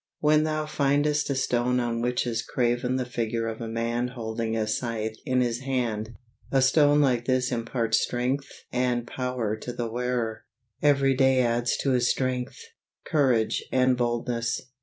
When 0.19 0.45
thou 0.45 0.65
findest 0.65 1.29
a 1.29 1.35
stone 1.35 1.79
on 1.79 2.01
which 2.01 2.25
is 2.25 2.41
graven 2.41 2.95
the 2.95 3.05
figure 3.05 3.45
of 3.47 3.61
a 3.61 3.67
man 3.67 4.07
holding 4.07 4.57
a 4.57 4.65
scythe 4.65 5.17
in 5.27 5.41
his 5.41 5.59
hand, 5.59 6.15
a 6.51 6.59
stone 6.63 7.01
like 7.01 7.25
this 7.25 7.51
imparts 7.51 8.01
strength 8.01 8.49
and 8.71 9.05
power 9.05 9.55
to 9.57 9.71
the 9.71 9.85
wearer. 9.91 10.45
Every 10.81 11.13
day 11.13 11.41
adds 11.41 11.77
to 11.83 11.91
his 11.91 12.09
strength, 12.09 12.57
courage 13.05 13.63
and 13.71 13.95
boldness. 13.95 14.71